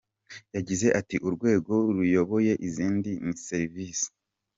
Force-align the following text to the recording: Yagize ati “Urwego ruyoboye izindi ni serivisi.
Yagize 0.55 0.87
ati 0.99 1.15
“Urwego 1.27 1.73
ruyoboye 1.95 2.53
izindi 2.67 3.11
ni 3.25 3.35
serivisi. 3.47 4.07